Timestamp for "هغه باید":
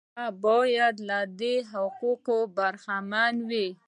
0.17-0.95